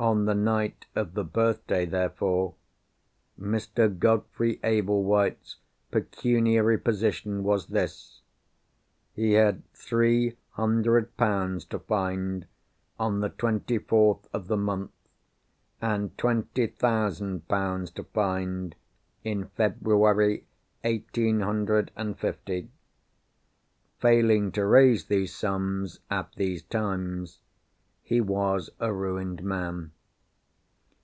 [0.00, 2.54] On the night of the birthday, therefore,
[3.36, 3.88] Mr.
[3.98, 5.56] Godfrey Ablewhite's
[5.90, 8.20] pecuniary position was this.
[9.12, 12.46] He had three hundred pounds to find
[12.96, 14.92] on the twenty fourth of the month,
[15.82, 18.76] and twenty thousand pounds to find
[19.24, 20.46] in February
[20.84, 22.70] eighteen hundred and fifty.
[23.98, 27.40] Failing to raise these sums, at these times,
[28.00, 29.92] he was a ruined man.